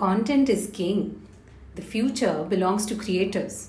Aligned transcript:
Content 0.00 0.48
is 0.48 0.70
king. 0.72 1.28
The 1.74 1.82
future 1.82 2.46
belongs 2.48 2.86
to 2.86 2.94
creators. 2.94 3.68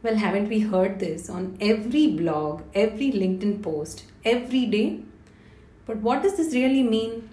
Well, 0.00 0.14
haven't 0.14 0.48
we 0.48 0.60
heard 0.60 1.00
this 1.00 1.28
on 1.28 1.58
every 1.60 2.06
blog, 2.06 2.62
every 2.72 3.10
LinkedIn 3.10 3.60
post, 3.60 4.04
every 4.24 4.64
day? 4.66 5.00
But 5.86 5.96
what 5.96 6.22
does 6.22 6.36
this 6.36 6.54
really 6.54 6.84
mean? 6.84 7.30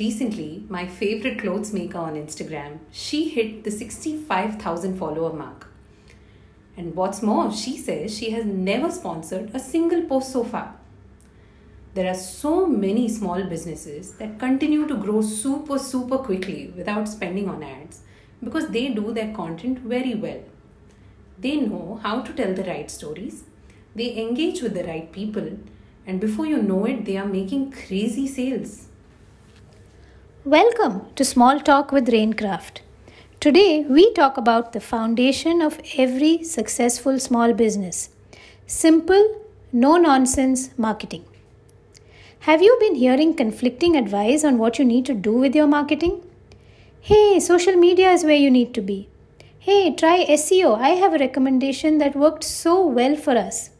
Recently, 0.00 0.64
my 0.70 0.86
favorite 0.86 1.38
clothes 1.38 1.74
maker 1.74 1.98
on 1.98 2.14
Instagram, 2.14 2.78
she 2.90 3.28
hit 3.28 3.64
the 3.64 3.70
65,000 3.70 4.98
follower 4.98 5.34
mark. 5.34 5.66
And 6.78 6.96
what's 6.96 7.20
more, 7.20 7.52
she 7.52 7.76
says 7.76 8.16
she 8.16 8.30
has 8.30 8.46
never 8.46 8.90
sponsored 8.90 9.50
a 9.52 9.58
single 9.58 10.00
post 10.04 10.32
so 10.32 10.44
far. 10.44 10.76
There 11.94 12.08
are 12.08 12.14
so 12.14 12.66
many 12.66 13.06
small 13.06 13.44
businesses 13.44 14.12
that 14.12 14.38
continue 14.38 14.88
to 14.88 14.94
grow 14.94 15.20
super, 15.20 15.78
super 15.78 16.16
quickly 16.16 16.72
without 16.74 17.06
spending 17.06 17.50
on 17.50 17.62
ads 17.62 18.00
because 18.42 18.68
they 18.68 18.88
do 18.88 19.12
their 19.12 19.34
content 19.34 19.80
very 19.80 20.14
well. 20.14 20.40
They 21.38 21.56
know 21.56 22.00
how 22.02 22.22
to 22.22 22.32
tell 22.32 22.54
the 22.54 22.64
right 22.64 22.90
stories, 22.90 23.44
they 23.94 24.16
engage 24.16 24.62
with 24.62 24.72
the 24.72 24.84
right 24.84 25.12
people, 25.12 25.58
and 26.06 26.18
before 26.18 26.46
you 26.46 26.62
know 26.62 26.86
it, 26.86 27.04
they 27.04 27.18
are 27.18 27.26
making 27.26 27.72
crazy 27.72 28.26
sales. 28.26 28.88
Welcome 30.46 31.12
to 31.16 31.26
Small 31.26 31.60
Talk 31.60 31.92
with 31.92 32.08
Rainkraft. 32.08 32.80
Today 33.38 33.84
we 33.86 34.14
talk 34.14 34.38
about 34.38 34.72
the 34.72 34.80
foundation 34.80 35.60
of 35.60 35.78
every 35.98 36.42
successful 36.42 37.18
small 37.18 37.52
business 37.52 38.08
simple, 38.66 39.42
no 39.72 39.98
nonsense 39.98 40.70
marketing. 40.78 41.26
Have 42.46 42.60
you 42.60 42.76
been 42.80 42.96
hearing 42.96 43.34
conflicting 43.34 43.94
advice 43.94 44.42
on 44.42 44.58
what 44.58 44.76
you 44.76 44.84
need 44.84 45.06
to 45.06 45.14
do 45.14 45.32
with 45.32 45.54
your 45.54 45.68
marketing? 45.68 46.22
Hey, 47.00 47.38
social 47.38 47.76
media 47.76 48.10
is 48.10 48.24
where 48.24 48.42
you 48.44 48.50
need 48.50 48.74
to 48.74 48.80
be. 48.80 49.08
Hey, 49.60 49.94
try 49.94 50.26
SEO. 50.26 50.76
I 50.76 50.88
have 51.02 51.14
a 51.14 51.18
recommendation 51.18 51.98
that 51.98 52.16
worked 52.16 52.42
so 52.42 52.84
well 52.84 53.14
for 53.14 53.36
us. 53.36 53.70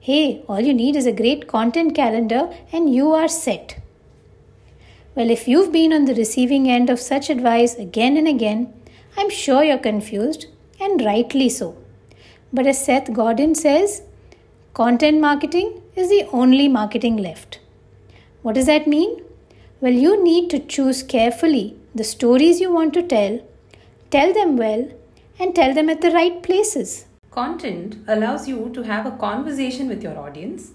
Hey, 0.00 0.42
all 0.48 0.58
you 0.58 0.74
need 0.74 0.96
is 0.96 1.06
a 1.06 1.12
great 1.12 1.46
content 1.46 1.94
calendar 1.94 2.52
and 2.72 2.92
you 2.92 3.12
are 3.12 3.28
set. 3.28 3.80
Well, 5.14 5.30
if 5.30 5.46
you've 5.46 5.70
been 5.70 5.92
on 5.92 6.06
the 6.06 6.16
receiving 6.16 6.68
end 6.68 6.90
of 6.90 6.98
such 6.98 7.30
advice 7.30 7.76
again 7.76 8.16
and 8.16 8.26
again, 8.26 8.74
I'm 9.16 9.30
sure 9.30 9.62
you're 9.62 9.78
confused, 9.78 10.46
and 10.80 11.00
rightly 11.04 11.48
so. 11.48 11.76
But 12.52 12.66
as 12.66 12.84
Seth 12.84 13.12
Godin 13.12 13.54
says, 13.54 14.02
content 14.74 15.20
marketing 15.20 15.80
is 15.94 16.08
the 16.08 16.28
only 16.32 16.66
marketing 16.66 17.16
left. 17.16 17.60
What 18.42 18.54
does 18.54 18.66
that 18.66 18.86
mean? 18.86 19.22
Well, 19.82 19.92
you 19.92 20.22
need 20.24 20.48
to 20.50 20.58
choose 20.58 21.02
carefully 21.02 21.76
the 21.94 22.04
stories 22.04 22.58
you 22.58 22.72
want 22.72 22.94
to 22.94 23.02
tell, 23.02 23.40
tell 24.10 24.32
them 24.32 24.56
well, 24.56 24.88
and 25.38 25.54
tell 25.54 25.74
them 25.74 25.90
at 25.90 26.00
the 26.00 26.10
right 26.10 26.42
places. 26.42 27.04
Content 27.30 27.98
allows 28.08 28.48
you 28.48 28.70
to 28.72 28.82
have 28.82 29.04
a 29.04 29.16
conversation 29.18 29.88
with 29.88 30.02
your 30.02 30.18
audience 30.18 30.70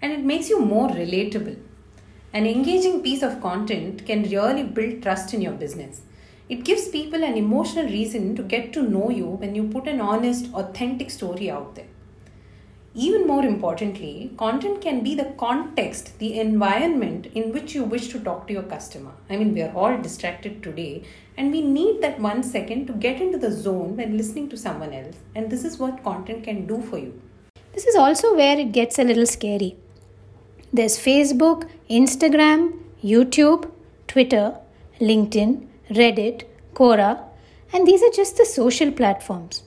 and 0.00 0.12
it 0.12 0.24
makes 0.24 0.48
you 0.48 0.60
more 0.60 0.88
relatable. 0.88 1.58
An 2.32 2.46
engaging 2.46 3.02
piece 3.02 3.22
of 3.22 3.40
content 3.40 4.06
can 4.06 4.22
really 4.30 4.62
build 4.62 5.02
trust 5.02 5.34
in 5.34 5.42
your 5.42 5.54
business. 5.54 6.02
It 6.48 6.64
gives 6.64 6.88
people 6.88 7.24
an 7.24 7.36
emotional 7.36 7.86
reason 7.86 8.36
to 8.36 8.44
get 8.44 8.72
to 8.74 8.82
know 8.82 9.10
you 9.10 9.26
when 9.26 9.56
you 9.56 9.64
put 9.64 9.88
an 9.88 10.00
honest, 10.00 10.52
authentic 10.54 11.10
story 11.10 11.50
out 11.50 11.74
there. 11.74 11.89
Even 12.92 13.24
more 13.24 13.44
importantly, 13.44 14.32
content 14.36 14.80
can 14.80 15.04
be 15.04 15.14
the 15.14 15.32
context, 15.38 16.18
the 16.18 16.40
environment 16.40 17.26
in 17.36 17.52
which 17.52 17.72
you 17.72 17.84
wish 17.84 18.08
to 18.08 18.18
talk 18.18 18.48
to 18.48 18.52
your 18.52 18.64
customer. 18.64 19.12
I 19.28 19.36
mean, 19.36 19.54
we 19.54 19.62
are 19.62 19.72
all 19.72 19.96
distracted 19.96 20.60
today, 20.60 21.04
and 21.36 21.52
we 21.52 21.62
need 21.62 22.02
that 22.02 22.18
one 22.18 22.42
second 22.42 22.88
to 22.88 22.92
get 22.92 23.20
into 23.20 23.38
the 23.38 23.52
zone 23.52 23.96
when 23.96 24.16
listening 24.16 24.48
to 24.48 24.56
someone 24.56 24.92
else. 24.92 25.14
And 25.36 25.48
this 25.48 25.64
is 25.64 25.78
what 25.78 26.02
content 26.02 26.42
can 26.42 26.66
do 26.66 26.82
for 26.82 26.98
you. 26.98 27.22
This 27.74 27.86
is 27.86 27.94
also 27.94 28.34
where 28.34 28.58
it 28.58 28.72
gets 28.72 28.98
a 28.98 29.04
little 29.04 29.26
scary. 29.26 29.76
There's 30.72 30.98
Facebook, 30.98 31.70
Instagram, 31.88 32.76
YouTube, 33.04 33.70
Twitter, 34.08 34.56
LinkedIn, 35.00 35.64
Reddit, 35.90 36.42
Quora, 36.74 37.22
and 37.72 37.86
these 37.86 38.02
are 38.02 38.10
just 38.10 38.36
the 38.36 38.44
social 38.44 38.90
platforms. 38.90 39.62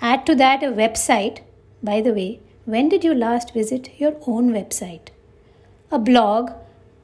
Add 0.00 0.24
to 0.26 0.36
that 0.36 0.62
a 0.62 0.66
website, 0.66 1.40
by 1.82 2.00
the 2.00 2.14
way, 2.14 2.40
when 2.72 2.90
did 2.90 3.02
you 3.02 3.14
last 3.14 3.54
visit 3.54 3.88
your 3.98 4.14
own 4.26 4.50
website? 4.50 5.08
A 5.90 5.98
blog, 5.98 6.50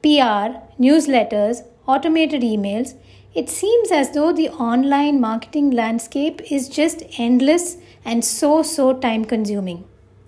PR, 0.03 0.61
newsletters, 0.79 1.63
automated 1.87 2.43
emails. 2.43 2.93
It 3.33 3.49
seems 3.49 3.91
as 3.91 4.11
though 4.11 4.31
the 4.31 4.49
online 4.49 5.19
marketing 5.19 5.71
landscape 5.71 6.39
is 6.51 6.69
just 6.69 7.01
endless 7.17 7.77
and 8.05 8.23
so, 8.23 8.61
so 8.61 8.93
time 8.93 9.25
consuming. 9.25 9.85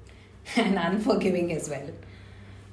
and 0.55 0.75
unforgiving 0.75 1.53
as 1.53 1.69
well. 1.69 1.91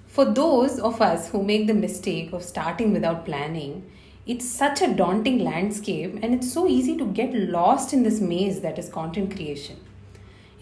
For 0.06 0.24
those 0.24 0.78
of 0.78 1.02
us 1.02 1.28
who 1.28 1.42
make 1.42 1.66
the 1.66 1.74
mistake 1.74 2.32
of 2.32 2.42
starting 2.42 2.94
without 2.94 3.26
planning, 3.26 3.90
it's 4.26 4.48
such 4.48 4.80
a 4.80 4.94
daunting 4.94 5.44
landscape 5.44 6.18
and 6.22 6.34
it's 6.34 6.50
so 6.50 6.66
easy 6.66 6.96
to 6.96 7.04
get 7.04 7.34
lost 7.34 7.92
in 7.92 8.04
this 8.04 8.22
maze 8.22 8.62
that 8.62 8.78
is 8.78 8.88
content 8.88 9.36
creation 9.36 9.83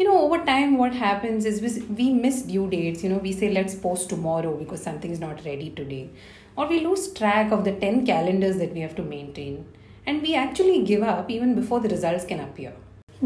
you 0.03 0.09
know 0.09 0.21
over 0.21 0.45
time 0.45 0.79
what 0.79 0.95
happens 1.01 1.45
is 1.45 1.59
we 1.99 2.13
miss 2.13 2.43
due 2.43 2.69
dates. 2.69 3.05
You 3.05 3.11
know 3.11 3.19
we 3.19 3.33
say 3.33 3.51
let's 3.51 3.75
post 3.75 4.09
tomorrow 4.09 4.55
because 4.57 4.83
something 4.83 5.13
is 5.13 5.21
not 5.21 5.45
ready 5.45 5.71
today. 5.71 6.11
Or 6.57 6.67
we 6.67 6.81
lose 6.87 7.13
track 7.13 7.53
of 7.53 7.65
the 7.65 7.73
10 7.73 8.05
calendars 8.07 8.57
that 8.59 8.75
we 8.75 8.81
have 8.81 8.97
to 8.97 9.05
maintain. 9.05 9.65
And 10.05 10.21
we 10.21 10.35
actually 10.35 10.83
give 10.83 11.03
up 11.03 11.31
even 11.31 11.55
before 11.55 11.79
the 11.81 11.89
results 11.89 12.25
can 12.25 12.41
appear. 12.41 12.73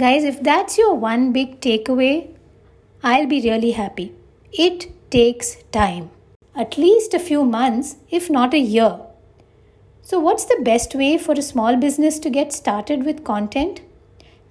Guys 0.04 0.28
if 0.32 0.42
that's 0.42 0.76
your 0.76 0.92
one 1.06 1.32
big 1.32 1.58
takeaway 1.68 2.14
i'll 3.02 3.26
be 3.34 3.40
really 3.48 3.72
happy. 3.80 4.12
It 4.52 4.88
takes 5.10 5.56
time. 5.80 6.10
At 6.54 6.78
least 6.86 7.14
a 7.14 7.26
few 7.30 7.44
months 7.56 7.96
if 8.20 8.30
not 8.38 8.52
a 8.62 8.64
year. 8.76 8.98
So 10.02 10.20
what's 10.20 10.44
the 10.44 10.62
best 10.62 10.94
way 10.94 11.12
for 11.16 11.32
a 11.32 11.50
small 11.52 11.76
business 11.76 12.18
to 12.26 12.38
get 12.40 12.52
started 12.62 13.06
with 13.06 13.24
content? 13.24 13.80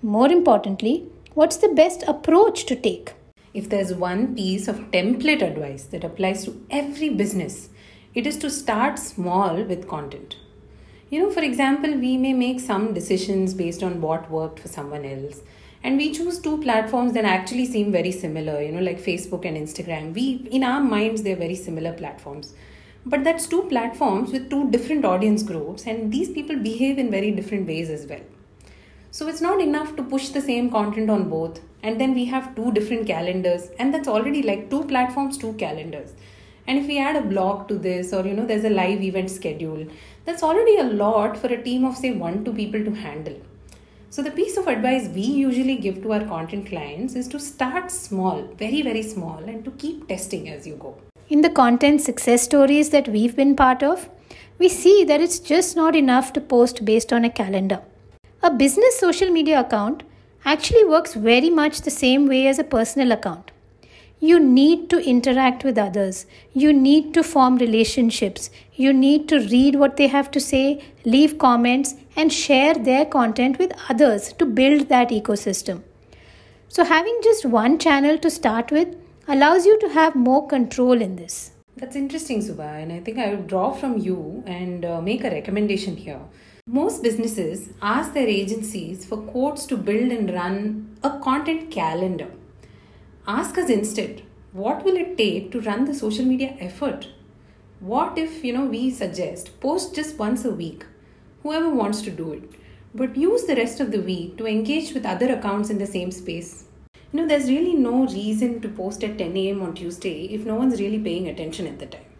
More 0.01 0.31
importantly 0.31 0.95
What's 1.35 1.57
the 1.57 1.67
best 1.67 2.01
approach 2.03 2.65
to 2.67 2.77
take? 2.77 3.11
If 3.53 3.67
there's 3.67 3.93
one 3.93 4.35
piece 4.35 4.69
of 4.69 4.89
template 4.91 5.41
advice 5.41 5.83
that 5.87 6.05
applies 6.05 6.45
to 6.45 6.65
every 6.69 7.09
business, 7.09 7.67
it 8.13 8.25
is 8.25 8.37
to 8.37 8.49
start 8.49 8.97
small 8.97 9.61
with 9.61 9.89
content. 9.89 10.37
You 11.09 11.19
know, 11.19 11.29
for 11.29 11.41
example, 11.41 11.93
we 11.93 12.15
may 12.15 12.31
make 12.31 12.61
some 12.61 12.93
decisions 12.93 13.53
based 13.53 13.83
on 13.83 13.99
what 13.99 14.31
worked 14.31 14.59
for 14.59 14.69
someone 14.69 15.03
else. 15.03 15.41
And 15.83 15.97
we 15.97 16.13
choose 16.13 16.39
two 16.39 16.61
platforms 16.61 17.11
that 17.15 17.25
actually 17.25 17.65
seem 17.65 17.91
very 17.91 18.13
similar, 18.13 18.61
you 18.61 18.71
know, 18.71 18.79
like 18.79 19.01
Facebook 19.01 19.43
and 19.43 19.57
Instagram. 19.57 20.13
We, 20.13 20.47
in 20.51 20.63
our 20.63 20.79
minds, 20.79 21.23
they're 21.23 21.35
very 21.35 21.55
similar 21.55 21.91
platforms. 21.91 22.53
But 23.05 23.25
that's 23.25 23.45
two 23.45 23.63
platforms 23.63 24.31
with 24.31 24.49
two 24.49 24.71
different 24.71 25.03
audience 25.03 25.43
groups, 25.43 25.85
and 25.85 26.13
these 26.13 26.29
people 26.29 26.55
behave 26.55 26.97
in 26.97 27.11
very 27.11 27.31
different 27.31 27.67
ways 27.67 27.89
as 27.89 28.07
well. 28.07 28.23
So 29.15 29.29
it's 29.29 29.39
not 29.39 29.61
enough 29.61 29.95
to 29.95 30.03
push 30.03 30.27
the 30.27 30.41
same 30.41 30.69
content 30.69 31.09
on 31.09 31.29
both. 31.29 31.61
And 31.83 32.01
then 32.01 32.13
we 32.13 32.25
have 32.25 32.53
two 32.53 32.73
different 32.73 33.07
calendars, 33.07 33.69
and 33.79 33.93
that's 33.93 34.09
already 34.09 34.41
like 34.43 34.69
two 34.69 34.83
platforms, 34.83 35.37
two 35.37 35.53
calendars. 35.53 36.11
And 36.67 36.77
if 36.79 36.85
we 36.85 36.99
add 36.99 37.15
a 37.15 37.21
blog 37.21 37.69
to 37.69 37.75
this, 37.75 38.11
or 38.11 38.27
you 38.27 38.33
know, 38.33 38.45
there's 38.45 38.65
a 38.65 38.69
live 38.69 39.01
event 39.01 39.31
schedule, 39.31 39.87
that's 40.25 40.43
already 40.43 40.75
a 40.79 40.83
lot 40.83 41.37
for 41.37 41.47
a 41.47 41.63
team 41.63 41.85
of 41.85 41.95
say 41.95 42.11
one, 42.11 42.43
two 42.43 42.51
people 42.51 42.83
to 42.83 42.91
handle. 42.91 43.39
So, 44.09 44.21
the 44.21 44.31
piece 44.31 44.57
of 44.57 44.67
advice 44.67 45.07
we 45.07 45.21
usually 45.21 45.77
give 45.77 46.03
to 46.03 46.11
our 46.11 46.25
content 46.25 46.67
clients 46.67 47.15
is 47.15 47.29
to 47.29 47.39
start 47.39 47.91
small, 47.91 48.43
very, 48.57 48.81
very 48.81 49.01
small, 49.01 49.37
and 49.37 49.63
to 49.63 49.71
keep 49.71 50.09
testing 50.09 50.49
as 50.49 50.67
you 50.67 50.75
go. 50.75 50.97
In 51.29 51.39
the 51.39 51.49
content 51.63 52.01
success 52.01 52.43
stories 52.43 52.89
that 52.89 53.07
we've 53.07 53.37
been 53.37 53.55
part 53.55 53.81
of, 53.81 54.09
we 54.59 54.67
see 54.67 55.05
that 55.05 55.21
it's 55.21 55.39
just 55.39 55.77
not 55.77 55.95
enough 55.95 56.33
to 56.33 56.41
post 56.41 56.83
based 56.83 57.13
on 57.13 57.23
a 57.23 57.29
calendar. 57.29 57.81
A 58.45 58.51
business 58.51 58.99
social 58.99 59.31
media 59.31 59.61
account 59.61 60.03
actually 60.45 60.85
works 60.85 61.15
very 61.15 61.49
much 61.49 61.81
the 61.81 61.89
same 61.89 62.27
way 62.27 62.45
as 62.45 62.59
a 62.59 62.63
personal 62.63 63.11
account. 63.11 63.49
You 64.19 64.39
need 64.39 64.87
to 64.91 65.03
interact 65.03 65.63
with 65.63 65.79
others. 65.79 66.27
You 66.53 66.71
need 66.71 67.11
to 67.15 67.23
form 67.23 67.55
relationships. 67.55 68.51
You 68.75 68.93
need 68.93 69.27
to 69.29 69.39
read 69.39 69.77
what 69.77 69.97
they 69.97 70.05
have 70.05 70.29
to 70.29 70.39
say, 70.39 70.83
leave 71.05 71.39
comments, 71.39 71.95
and 72.15 72.31
share 72.31 72.75
their 72.75 73.03
content 73.03 73.57
with 73.57 73.73
others 73.89 74.31
to 74.33 74.45
build 74.45 74.89
that 74.89 75.09
ecosystem. 75.09 75.81
So, 76.67 76.83
having 76.83 77.19
just 77.23 77.47
one 77.47 77.79
channel 77.79 78.19
to 78.19 78.29
start 78.29 78.69
with 78.69 78.95
allows 79.27 79.65
you 79.65 79.79
to 79.79 79.89
have 79.89 80.15
more 80.15 80.45
control 80.45 81.01
in 81.01 81.15
this. 81.15 81.49
That's 81.77 81.95
interesting, 81.95 82.43
Subha, 82.43 82.83
and 82.83 82.93
I 82.93 82.99
think 82.99 83.17
I 83.17 83.31
would 83.31 83.47
draw 83.47 83.71
from 83.71 83.97
you 83.97 84.43
and 84.45 84.85
uh, 84.85 85.01
make 85.01 85.23
a 85.23 85.31
recommendation 85.31 85.97
here. 85.97 86.21
Most 86.67 87.03
businesses 87.03 87.69
ask 87.79 88.13
their 88.13 88.27
agencies 88.27 89.05
for 89.05 89.17
quotes 89.17 89.67
to 89.67 89.77
build 89.77 90.11
and 90.11 90.33
run 90.33 90.97
a 91.03 91.19
content 91.19 91.69
calendar. 91.69 92.31
Ask 93.27 93.59
us 93.59 93.69
instead, 93.69 94.23
what 94.51 94.83
will 94.83 94.97
it 94.97 95.15
take 95.15 95.51
to 95.51 95.61
run 95.61 95.85
the 95.85 95.93
social 95.93 96.25
media 96.25 96.57
effort? 96.59 97.09
What 97.79 98.17
if, 98.17 98.43
you 98.43 98.51
know, 98.51 98.65
we 98.65 98.89
suggest 98.89 99.59
post 99.59 99.93
just 99.93 100.17
once 100.17 100.43
a 100.43 100.49
week? 100.49 100.87
Whoever 101.43 101.69
wants 101.69 102.01
to 102.01 102.09
do 102.09 102.33
it. 102.33 102.49
but 102.95 103.15
use 103.15 103.43
the 103.43 103.55
rest 103.57 103.79
of 103.79 103.91
the 103.91 104.01
week 104.01 104.37
to 104.37 104.47
engage 104.47 104.93
with 104.93 105.05
other 105.05 105.31
accounts 105.31 105.69
in 105.69 105.77
the 105.77 105.85
same 105.85 106.09
space. 106.09 106.63
You 107.11 107.19
know, 107.19 107.27
there's 107.27 107.49
really 107.49 107.75
no 107.75 108.07
reason 108.07 108.59
to 108.61 108.69
post 108.69 109.03
at 109.03 109.19
10 109.19 109.37
a.m. 109.37 109.61
on 109.61 109.75
Tuesday 109.75 110.25
if 110.25 110.45
no 110.45 110.55
one's 110.55 110.79
really 110.79 110.99
paying 110.99 111.27
attention 111.27 111.67
at 111.67 111.77
the 111.77 111.85
time. 111.85 112.14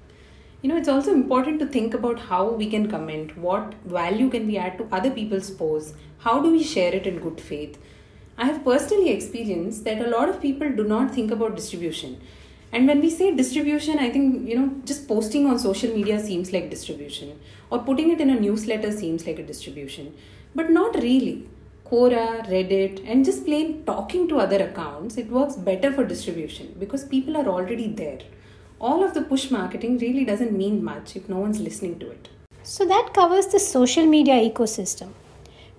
You 0.66 0.70
know, 0.70 0.78
it's 0.78 0.90
also 0.90 1.14
important 1.14 1.60
to 1.60 1.68
think 1.68 1.94
about 1.94 2.18
how 2.18 2.50
we 2.50 2.66
can 2.68 2.90
comment, 2.90 3.38
what 3.38 3.76
value 3.86 4.32
can 4.32 4.48
we 4.48 4.58
add 4.58 4.80
to 4.80 4.88
other 4.92 5.12
people's 5.12 5.52
posts, 5.52 5.94
how 6.18 6.42
do 6.42 6.52
we 6.52 6.64
share 6.64 6.92
it 6.92 7.06
in 7.06 7.20
good 7.20 7.40
faith. 7.40 7.78
I 8.36 8.46
have 8.46 8.64
personally 8.64 9.12
experienced 9.12 9.84
that 9.84 10.04
a 10.04 10.10
lot 10.10 10.28
of 10.28 10.42
people 10.42 10.72
do 10.72 10.84
not 10.84 11.14
think 11.14 11.30
about 11.30 11.56
distribution. 11.56 12.20
And 12.72 12.88
when 12.88 13.00
we 13.00 13.12
say 13.12 13.36
distribution, 13.36 14.00
I 14.00 14.10
think, 14.10 14.50
you 14.50 14.58
know, 14.58 14.74
just 14.86 15.08
posting 15.08 15.46
on 15.46 15.60
social 15.60 15.94
media 15.94 16.20
seems 16.20 16.52
like 16.52 16.72
distribution, 16.72 17.40
or 17.70 17.78
putting 17.84 18.10
it 18.10 18.20
in 18.20 18.32
a 18.32 18.40
newsletter 18.40 18.92
seems 18.92 19.28
like 19.28 19.38
a 19.38 19.46
distribution, 19.46 20.16
but 20.56 20.72
not 20.72 20.96
really. 20.96 21.48
Quora, 21.86 22.44
Reddit, 22.50 23.08
and 23.08 23.24
just 23.24 23.46
plain 23.46 23.86
talking 23.86 24.28
to 24.30 24.40
other 24.40 24.64
accounts, 24.64 25.18
it 25.18 25.30
works 25.30 25.58
better 25.58 25.94
for 25.94 26.04
distribution 26.04 26.76
because 26.80 27.04
people 27.04 27.38
are 27.38 27.48
already 27.48 27.88
there. 27.88 28.22
All 28.88 29.04
of 29.04 29.16
the 29.16 29.22
push 29.24 29.50
marketing 29.50 29.98
really 29.98 30.24
doesn't 30.26 30.56
mean 30.56 30.84
much 30.84 31.16
if 31.16 31.28
no 31.28 31.38
one's 31.40 31.60
listening 31.60 31.98
to 31.98 32.12
it. 32.12 32.30
So 32.62 32.86
that 32.86 33.16
covers 33.16 33.48
the 33.48 33.60
social 33.60 34.06
media 34.06 34.36
ecosystem. 34.36 35.14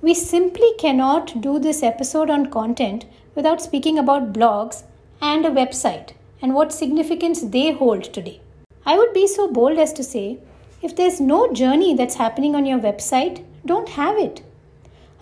We 0.02 0.12
simply 0.12 0.72
cannot 0.76 1.40
do 1.40 1.60
this 1.60 1.84
episode 1.84 2.30
on 2.30 2.50
content 2.50 3.04
without 3.36 3.62
speaking 3.62 3.96
about 3.96 4.32
blogs 4.32 4.82
and 5.20 5.46
a 5.46 5.50
website 5.50 6.14
and 6.42 6.52
what 6.52 6.72
significance 6.72 7.42
they 7.42 7.70
hold 7.70 8.02
today. 8.02 8.40
I 8.84 8.98
would 8.98 9.12
be 9.12 9.28
so 9.28 9.46
bold 9.52 9.78
as 9.78 9.92
to 9.92 10.02
say 10.02 10.40
if 10.82 10.96
there's 10.96 11.20
no 11.20 11.52
journey 11.52 11.94
that's 11.94 12.16
happening 12.16 12.56
on 12.56 12.66
your 12.66 12.80
website, 12.80 13.44
don't 13.64 13.90
have 13.90 14.18
it. 14.18 14.42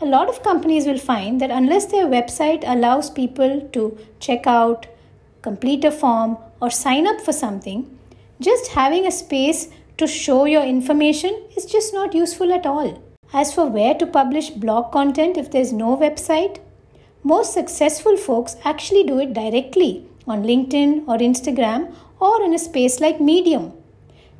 A 0.00 0.06
lot 0.06 0.30
of 0.30 0.42
companies 0.42 0.86
will 0.86 1.04
find 1.12 1.38
that 1.42 1.50
unless 1.50 1.84
their 1.84 2.06
website 2.06 2.64
allows 2.66 3.10
people 3.10 3.68
to 3.74 3.98
check 4.20 4.46
out, 4.46 4.86
complete 5.42 5.84
a 5.84 5.90
form, 5.90 6.38
or 6.64 6.70
sign 6.70 7.06
up 7.06 7.20
for 7.20 7.32
something, 7.32 7.80
just 8.40 8.68
having 8.68 9.06
a 9.06 9.10
space 9.12 9.68
to 9.98 10.06
show 10.06 10.44
your 10.46 10.64
information 10.64 11.42
is 11.56 11.66
just 11.66 11.92
not 11.92 12.14
useful 12.14 12.54
at 12.54 12.64
all. 12.64 13.02
As 13.34 13.52
for 13.52 13.66
where 13.66 13.94
to 13.96 14.06
publish 14.06 14.48
blog 14.48 14.90
content 14.90 15.36
if 15.36 15.50
there's 15.50 15.74
no 15.74 15.94
website, 16.04 16.60
most 17.22 17.52
successful 17.52 18.16
folks 18.16 18.56
actually 18.64 19.04
do 19.04 19.18
it 19.18 19.34
directly 19.34 20.06
on 20.26 20.42
LinkedIn 20.42 21.06
or 21.06 21.18
Instagram 21.18 21.94
or 22.18 22.42
in 22.42 22.54
a 22.54 22.58
space 22.58 22.98
like 22.98 23.20
Medium. 23.20 23.72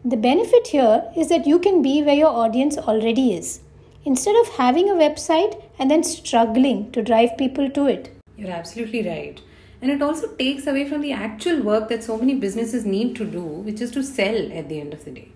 The 0.03 0.17
benefit 0.17 0.69
here 0.69 1.05
is 1.15 1.29
that 1.29 1.47
you 1.47 1.59
can 1.59 1.83
be 1.83 2.03
where 2.03 2.23
your 2.23 2.35
audience 2.45 2.79
already 2.79 3.35
is 3.35 3.61
instead 4.07 4.37
of 4.37 4.55
having 4.57 4.89
a 4.89 4.95
website 4.95 5.63
and 5.79 5.91
then 5.91 6.03
struggling 6.03 6.91
to 6.93 7.03
drive 7.03 7.37
people 7.37 7.69
to 7.71 7.87
it. 7.87 8.17
You're 8.37 8.51
absolutely 8.51 9.07
right. 9.07 9.41
And 9.85 9.93
it 9.93 10.01
also 10.01 10.29
takes 10.29 10.67
away 10.67 10.89
from 10.89 11.03
the 11.03 11.13
actual 11.13 11.61
work 11.61 11.91
that 11.91 12.03
so 12.03 12.17
many 12.17 12.35
businesses 12.37 12.87
need 12.87 13.15
to 13.17 13.27
do, 13.27 13.43
which 13.43 13.83
is 13.83 13.91
to 13.91 14.03
sell 14.03 14.51
at 14.51 14.71
the 14.71 14.81
end 14.81 14.95
of 14.95 15.05
the 15.05 15.11
day. 15.11 15.29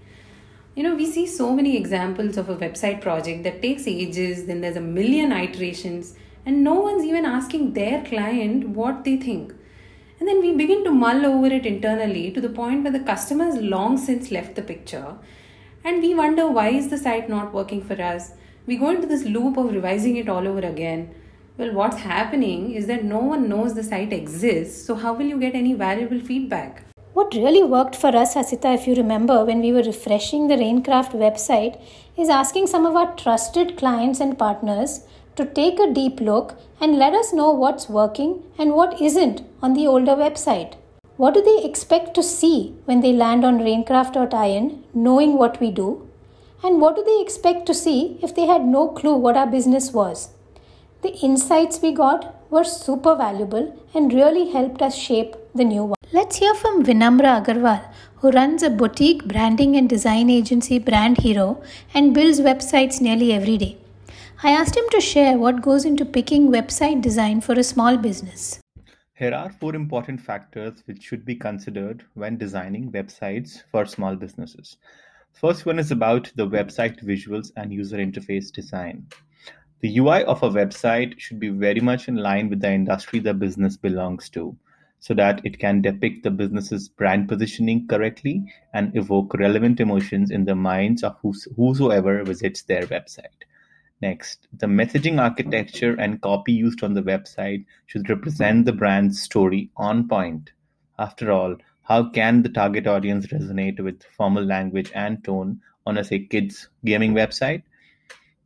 You 0.74 0.84
know, 0.84 0.94
we 0.94 1.04
see 1.04 1.26
so 1.26 1.54
many 1.54 1.76
examples 1.76 2.38
of 2.38 2.48
a 2.48 2.56
website 2.56 3.02
project 3.02 3.42
that 3.42 3.60
takes 3.60 3.86
ages, 3.86 4.46
then 4.46 4.62
there's 4.62 4.78
a 4.78 4.80
million 4.80 5.32
iterations, 5.32 6.14
and 6.46 6.64
no 6.64 6.72
one's 6.76 7.04
even 7.04 7.26
asking 7.26 7.74
their 7.74 8.02
client 8.06 8.70
what 8.70 9.04
they 9.04 9.18
think. 9.18 9.52
And 10.18 10.26
then 10.26 10.40
we 10.40 10.54
begin 10.54 10.82
to 10.84 10.92
mull 10.92 11.26
over 11.26 11.48
it 11.48 11.66
internally 11.66 12.30
to 12.30 12.40
the 12.40 12.48
point 12.48 12.84
where 12.84 12.92
the 12.92 13.00
customer 13.00 13.44
has 13.44 13.60
long 13.60 13.98
since 13.98 14.30
left 14.30 14.54
the 14.54 14.62
picture. 14.62 15.16
And 15.84 16.00
we 16.00 16.14
wonder 16.14 16.48
why 16.48 16.70
is 16.70 16.88
the 16.88 16.96
site 16.96 17.28
not 17.28 17.52
working 17.52 17.84
for 17.84 18.00
us? 18.00 18.32
we 18.68 18.76
go 18.76 18.90
into 18.90 19.06
this 19.06 19.24
loop 19.24 19.56
of 19.56 19.72
revising 19.72 20.16
it 20.16 20.28
all 20.28 20.46
over 20.46 20.60
again. 20.60 21.14
Well, 21.58 21.72
what's 21.72 21.96
happening 21.96 22.70
is 22.70 22.86
that 22.86 23.02
no 23.02 23.18
one 23.18 23.48
knows 23.48 23.74
the 23.74 23.82
site 23.82 24.12
exists, 24.12 24.86
so 24.86 24.94
how 24.94 25.12
will 25.12 25.26
you 25.26 25.40
get 25.40 25.56
any 25.56 25.72
valuable 25.74 26.20
feedback? 26.20 26.84
What 27.14 27.34
really 27.34 27.64
worked 27.64 27.96
for 27.96 28.14
us, 28.16 28.36
Asita, 28.36 28.76
if 28.76 28.86
you 28.86 28.94
remember, 28.94 29.44
when 29.44 29.60
we 29.60 29.72
were 29.72 29.82
refreshing 29.82 30.46
the 30.46 30.54
Rainkraft 30.54 31.18
website, 31.24 31.80
is 32.16 32.28
asking 32.28 32.68
some 32.68 32.86
of 32.86 32.94
our 32.94 33.12
trusted 33.16 33.76
clients 33.76 34.20
and 34.20 34.38
partners 34.38 35.00
to 35.34 35.46
take 35.46 35.80
a 35.80 35.92
deep 35.92 36.20
look 36.20 36.56
and 36.80 36.96
let 36.96 37.12
us 37.12 37.32
know 37.32 37.50
what's 37.50 37.88
working 37.88 38.44
and 38.56 38.74
what 38.74 39.02
isn't 39.02 39.42
on 39.60 39.74
the 39.74 39.88
older 39.88 40.14
website. 40.14 40.74
What 41.16 41.34
do 41.34 41.42
they 41.42 41.68
expect 41.68 42.14
to 42.14 42.22
see 42.22 42.76
when 42.84 43.00
they 43.00 43.12
land 43.12 43.44
on 43.44 43.58
rainkraft.in, 43.58 44.84
knowing 44.94 45.36
what 45.36 45.60
we 45.60 45.72
do? 45.72 46.08
And 46.62 46.80
what 46.80 46.94
do 46.94 47.02
they 47.02 47.20
expect 47.20 47.66
to 47.66 47.74
see 47.74 48.20
if 48.22 48.32
they 48.32 48.46
had 48.46 48.64
no 48.64 48.86
clue 48.86 49.16
what 49.16 49.36
our 49.36 49.48
business 49.48 49.90
was? 49.92 50.28
The 51.00 51.16
insights 51.22 51.80
we 51.80 51.92
got 51.92 52.50
were 52.50 52.64
super 52.64 53.14
valuable 53.14 53.72
and 53.94 54.12
really 54.12 54.50
helped 54.50 54.82
us 54.82 54.96
shape 54.96 55.36
the 55.54 55.62
new 55.62 55.84
one. 55.84 55.94
Let's 56.12 56.38
hear 56.38 56.54
from 56.56 56.84
Vinamra 56.84 57.40
Agarwal, 57.40 57.84
who 58.16 58.32
runs 58.32 58.64
a 58.64 58.70
boutique 58.70 59.28
branding 59.28 59.76
and 59.76 59.88
design 59.88 60.28
agency 60.28 60.80
Brand 60.80 61.18
Hero 61.18 61.62
and 61.94 62.12
builds 62.12 62.40
websites 62.40 63.00
nearly 63.00 63.32
every 63.32 63.56
day. 63.58 63.78
I 64.42 64.50
asked 64.50 64.76
him 64.76 64.88
to 64.90 65.00
share 65.00 65.38
what 65.38 65.62
goes 65.62 65.84
into 65.84 66.04
picking 66.04 66.48
website 66.50 67.00
design 67.00 67.42
for 67.42 67.52
a 67.52 67.62
small 67.62 67.96
business. 67.96 68.60
Here 69.14 69.32
are 69.32 69.52
four 69.52 69.76
important 69.76 70.20
factors 70.20 70.82
which 70.86 71.04
should 71.04 71.24
be 71.24 71.36
considered 71.36 72.04
when 72.14 72.38
designing 72.38 72.90
websites 72.90 73.62
for 73.70 73.86
small 73.86 74.16
businesses. 74.16 74.78
First 75.32 75.64
one 75.64 75.78
is 75.78 75.92
about 75.92 76.32
the 76.34 76.48
website 76.48 77.04
visuals 77.04 77.52
and 77.56 77.72
user 77.72 77.98
interface 77.98 78.50
design. 78.50 79.06
The 79.80 79.96
UI 79.98 80.24
of 80.24 80.42
a 80.42 80.50
website 80.50 81.20
should 81.20 81.38
be 81.38 81.50
very 81.50 81.80
much 81.80 82.08
in 82.08 82.16
line 82.16 82.48
with 82.50 82.60
the 82.60 82.72
industry 82.72 83.20
the 83.20 83.32
business 83.32 83.76
belongs 83.76 84.28
to 84.30 84.56
so 84.98 85.14
that 85.14 85.40
it 85.44 85.60
can 85.60 85.80
depict 85.80 86.24
the 86.24 86.32
business's 86.32 86.88
brand 86.88 87.28
positioning 87.28 87.86
correctly 87.86 88.52
and 88.72 88.96
evoke 88.96 89.34
relevant 89.34 89.78
emotions 89.78 90.32
in 90.32 90.44
the 90.44 90.56
minds 90.56 91.04
of 91.04 91.16
whosoever 91.56 92.24
visits 92.24 92.62
their 92.62 92.82
website. 92.82 93.44
Next, 94.00 94.48
the 94.52 94.66
messaging 94.66 95.20
architecture 95.20 95.94
and 95.94 96.20
copy 96.20 96.52
used 96.52 96.82
on 96.82 96.94
the 96.94 97.02
website 97.02 97.64
should 97.86 98.10
represent 98.10 98.64
the 98.64 98.72
brand's 98.72 99.22
story 99.22 99.70
on 99.76 100.08
point. 100.08 100.50
After 100.98 101.30
all, 101.30 101.56
how 101.82 102.10
can 102.10 102.42
the 102.42 102.48
target 102.48 102.86
audience 102.88 103.28
resonate 103.28 103.78
with 103.80 104.02
formal 104.16 104.44
language 104.44 104.90
and 104.94 105.22
tone 105.22 105.60
on 105.86 105.98
a 105.98 106.04
say 106.04 106.18
kids 106.18 106.68
gaming 106.84 107.14
website? 107.14 107.62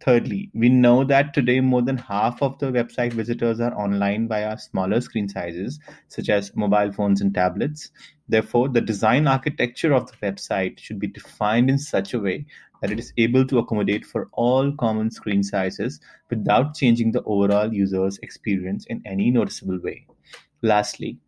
Thirdly, 0.04 0.50
we 0.52 0.68
know 0.68 1.04
that 1.04 1.32
today 1.32 1.60
more 1.60 1.80
than 1.80 1.96
half 1.96 2.42
of 2.42 2.58
the 2.58 2.72
website 2.72 3.12
visitors 3.12 3.60
are 3.60 3.72
online 3.78 4.26
via 4.26 4.58
smaller 4.58 5.00
screen 5.00 5.28
sizes, 5.28 5.78
such 6.08 6.28
as 6.28 6.56
mobile 6.56 6.90
phones 6.90 7.20
and 7.20 7.32
tablets. 7.32 7.88
Therefore, 8.28 8.68
the 8.68 8.80
design 8.80 9.28
architecture 9.28 9.92
of 9.92 10.10
the 10.10 10.16
website 10.16 10.80
should 10.80 10.98
be 10.98 11.06
defined 11.06 11.70
in 11.70 11.78
such 11.78 12.14
a 12.14 12.18
way 12.18 12.46
that 12.80 12.90
it 12.90 12.98
is 12.98 13.12
able 13.16 13.46
to 13.46 13.58
accommodate 13.58 14.04
for 14.04 14.28
all 14.32 14.72
common 14.72 15.08
screen 15.12 15.44
sizes 15.44 16.00
without 16.30 16.74
changing 16.74 17.12
the 17.12 17.22
overall 17.22 17.72
user's 17.72 18.18
experience 18.24 18.84
in 18.86 19.00
any 19.06 19.30
noticeable 19.30 19.78
way. 19.78 20.04
Lastly, 20.62 21.20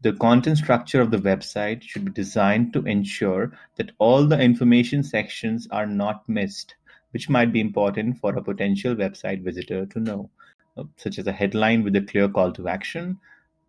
the 0.00 0.14
content 0.14 0.58
structure 0.58 1.00
of 1.00 1.12
the 1.12 1.18
website 1.18 1.82
should 1.82 2.04
be 2.04 2.10
designed 2.10 2.72
to 2.72 2.84
ensure 2.86 3.52
that 3.76 3.92
all 3.98 4.26
the 4.26 4.40
information 4.40 5.04
sections 5.04 5.68
are 5.70 5.86
not 5.86 6.28
missed, 6.28 6.74
which 7.16 7.30
might 7.30 7.50
be 7.50 7.62
important 7.62 8.18
for 8.18 8.36
a 8.36 8.42
potential 8.42 8.94
website 8.94 9.42
visitor 9.42 9.86
to 9.86 9.98
know, 9.98 10.28
uh, 10.76 10.84
such 10.96 11.18
as 11.18 11.26
a 11.26 11.32
headline 11.32 11.82
with 11.82 11.96
a 11.96 12.02
clear 12.02 12.28
call 12.28 12.52
to 12.52 12.68
action, 12.68 13.18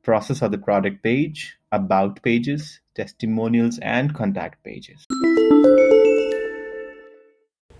process 0.03 0.41
of 0.41 0.51
the 0.51 0.57
product 0.57 1.01
page, 1.01 1.57
about 1.71 2.21
pages, 2.23 2.81
testimonials, 2.93 3.79
and 3.79 4.13
contact 4.13 4.61
pages. 4.65 5.05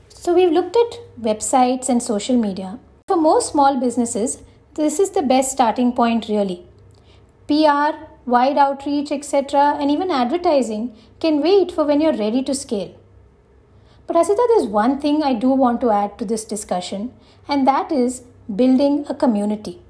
So, 0.08 0.34
we've 0.34 0.54
looked 0.54 0.78
at 0.78 1.00
websites 1.20 1.90
and 1.90 2.02
social 2.02 2.38
media. 2.38 2.80
For 3.10 3.18
most 3.18 3.52
small 3.52 3.78
businesses, 3.78 4.42
this 4.76 5.00
is 5.00 5.10
the 5.10 5.22
best 5.22 5.52
starting 5.52 5.92
point, 5.92 6.30
really. 6.30 6.64
PR, 7.48 7.92
wide 8.26 8.58
outreach, 8.58 9.12
etc., 9.12 9.76
and 9.82 9.92
even 9.92 10.12
advertising 10.12 10.96
can 11.20 11.42
wait 11.42 11.74
for 11.74 11.84
when 11.84 12.00
you're 12.00 12.22
ready 12.24 12.42
to 12.44 12.56
scale. 12.56 12.97
But 14.08 14.16
Hasita, 14.16 14.48
there's 14.48 14.66
one 14.68 15.00
thing 15.00 15.22
I 15.22 15.34
do 15.34 15.50
want 15.50 15.82
to 15.82 15.92
add 15.92 16.18
to 16.18 16.26
this 16.26 16.46
discussion, 16.46 17.14
and 17.48 17.68
that 17.68 17.92
is 17.92 18.24
building 18.56 19.06
a 19.10 19.14
community. 19.14 19.82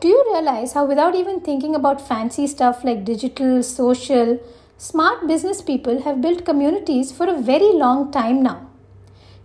Do 0.00 0.08
you 0.08 0.24
realize 0.32 0.72
how, 0.72 0.86
without 0.86 1.14
even 1.14 1.40
thinking 1.40 1.74
about 1.74 2.06
fancy 2.06 2.46
stuff 2.46 2.84
like 2.84 3.04
digital, 3.04 3.62
social, 3.62 4.40
smart 4.78 5.26
business 5.26 5.62
people 5.62 6.02
have 6.02 6.20
built 6.20 6.44
communities 6.44 7.12
for 7.12 7.28
a 7.28 7.40
very 7.40 7.72
long 7.72 8.10
time 8.10 8.42
now? 8.42 8.66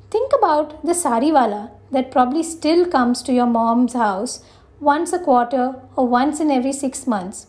Think 0.09 0.31
about 0.37 0.85
the 0.85 0.93
sariwala 0.93 1.71
that 1.91 2.11
probably 2.11 2.43
still 2.43 2.85
comes 2.85 3.21
to 3.23 3.33
your 3.33 3.45
mom's 3.45 3.93
house 3.93 4.43
once 4.79 5.13
a 5.13 5.19
quarter 5.19 5.75
or 5.95 6.07
once 6.07 6.39
in 6.39 6.51
every 6.51 6.73
six 6.73 7.05
months 7.05 7.47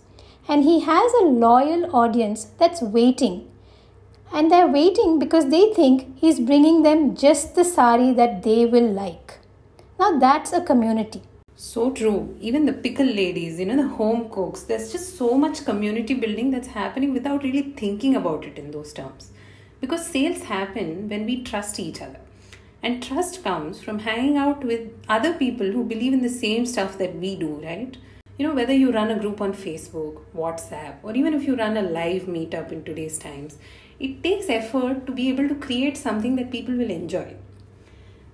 and 0.48 0.64
he 0.64 0.80
has 0.80 1.12
a 1.14 1.24
loyal 1.24 1.94
audience 1.94 2.44
that's 2.58 2.82
waiting. 2.82 3.48
And 4.34 4.50
they're 4.50 4.66
waiting 4.66 5.18
because 5.18 5.50
they 5.50 5.72
think 5.74 6.16
he's 6.16 6.40
bringing 6.40 6.82
them 6.82 7.14
just 7.14 7.54
the 7.54 7.64
sari 7.64 8.14
that 8.14 8.42
they 8.42 8.64
will 8.64 8.90
like. 8.90 9.38
Now 9.98 10.18
that's 10.18 10.52
a 10.52 10.62
community. 10.62 11.22
So 11.54 11.90
true. 11.90 12.36
Even 12.40 12.64
the 12.64 12.72
pickle 12.72 13.06
ladies, 13.06 13.60
you 13.60 13.66
know, 13.66 13.76
the 13.76 13.88
home 13.88 14.30
cooks, 14.30 14.62
there's 14.62 14.90
just 14.90 15.18
so 15.18 15.34
much 15.36 15.66
community 15.66 16.14
building 16.14 16.50
that's 16.50 16.68
happening 16.68 17.12
without 17.12 17.42
really 17.42 17.74
thinking 17.76 18.16
about 18.16 18.44
it 18.44 18.58
in 18.58 18.70
those 18.70 18.92
terms. 18.92 19.30
Because 19.80 20.06
sales 20.06 20.44
happen 20.44 21.08
when 21.08 21.26
we 21.26 21.42
trust 21.42 21.78
each 21.78 22.00
other. 22.00 22.18
And 22.82 23.02
trust 23.02 23.44
comes 23.44 23.80
from 23.80 24.00
hanging 24.00 24.38
out 24.38 24.64
with 24.64 24.90
other 25.08 25.34
people 25.34 25.70
who 25.70 25.84
believe 25.84 26.14
in 26.14 26.22
the 26.22 26.28
same 26.28 26.66
stuff 26.66 26.98
that 26.98 27.14
we 27.16 27.36
do, 27.36 27.60
right? 27.62 27.96
You 28.38 28.48
know, 28.48 28.54
whether 28.54 28.72
you 28.72 28.90
run 28.90 29.10
a 29.10 29.18
group 29.20 29.40
on 29.40 29.52
Facebook, 29.52 30.22
WhatsApp, 30.34 30.96
or 31.02 31.14
even 31.14 31.34
if 31.34 31.44
you 31.44 31.54
run 31.54 31.76
a 31.76 31.82
live 31.82 32.22
meetup 32.22 32.72
in 32.72 32.82
today's 32.82 33.18
times, 33.18 33.58
it 34.06 34.22
takes 34.22 34.48
effort 34.48 35.06
to 35.06 35.12
be 35.12 35.28
able 35.28 35.48
to 35.48 35.54
create 35.54 35.96
something 35.96 36.36
that 36.36 36.50
people 36.50 36.74
will 36.74 36.90
enjoy. 36.90 37.34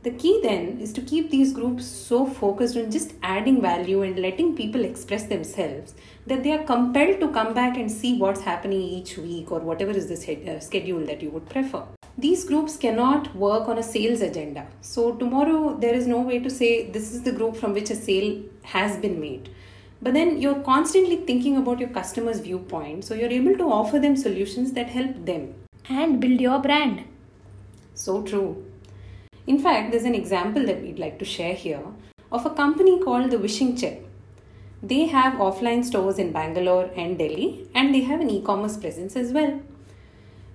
The 0.04 0.12
key 0.12 0.40
then 0.42 0.78
is 0.80 0.92
to 0.94 1.02
keep 1.02 1.30
these 1.30 1.52
groups 1.52 1.84
so 1.84 2.25
focused 2.25 2.76
on 2.76 2.90
just 2.90 3.14
adding 3.22 3.60
value 3.60 4.02
and 4.02 4.18
letting 4.18 4.56
people 4.56 4.84
express 4.84 5.25
themselves 5.25 5.94
that 6.26 6.44
they 6.44 6.52
are 6.52 6.64
compelled 6.64 7.18
to 7.20 7.28
come 7.32 7.52
back 7.52 7.76
and 7.76 7.90
see 7.90 8.16
what's 8.16 8.42
happening 8.42 8.80
each 8.80 9.18
week 9.18 9.50
or 9.50 9.58
whatever 9.58 9.90
is 9.90 10.06
the 10.06 10.54
uh, 10.54 10.60
schedule 10.60 11.04
that 11.04 11.20
you 11.20 11.30
would 11.30 11.48
prefer. 11.48 11.82
These 12.16 12.44
groups 12.44 12.76
cannot 12.76 13.34
work 13.34 13.68
on 13.68 13.78
a 13.78 13.82
sales 13.82 14.20
agenda. 14.20 14.68
So, 14.80 15.16
tomorrow 15.16 15.76
there 15.78 15.94
is 15.94 16.06
no 16.06 16.20
way 16.20 16.38
to 16.38 16.50
say 16.50 16.88
this 16.90 17.12
is 17.12 17.22
the 17.22 17.32
group 17.32 17.56
from 17.56 17.75
which 17.75 17.90
a 17.90 17.96
sale 17.96 18.42
has 18.62 18.96
been 18.96 19.20
made. 19.20 19.50
But 20.00 20.14
then 20.14 20.40
you're 20.40 20.61
constantly 20.61 21.17
thinking 21.17 21.57
about 21.57 21.81
your 21.81 21.88
customer's 21.88 22.40
viewpoint, 22.40 23.05
so 23.05 23.14
you're 23.14 23.31
able 23.31 23.57
to 23.57 23.73
offer 23.73 23.99
them 23.99 24.17
solutions 24.17 24.73
that 24.73 24.88
help 24.88 25.26
them. 25.26 25.55
And 25.88 26.21
build 26.21 26.40
your 26.40 26.61
brand. 26.61 27.05
So 27.95 28.23
true. 28.23 28.64
In 29.47 29.59
fact, 29.59 29.90
there's 29.90 30.05
an 30.05 30.14
example 30.14 30.64
that 30.67 30.83
we'd 30.83 30.99
like 30.99 31.19
to 31.19 31.25
share 31.25 31.55
here 31.55 31.83
of 32.31 32.47
a 32.47 32.50
company 32.50 33.00
called 33.00 33.31
the 33.31 33.38
Wishing 33.38 33.76
Chair. 33.76 33.99
They 34.83 35.07
have 35.07 35.40
offline 35.40 35.85
stores 35.85 36.19
in 36.19 36.31
Bangalore 36.31 36.90
and 36.95 37.19
Delhi, 37.19 37.67
and 37.75 37.93
they 37.93 38.02
have 38.02 38.21
an 38.21 38.31
e 38.31 38.43
commerce 38.43 38.76
presence 38.76 39.17
as 39.17 39.33
well. 39.33 39.61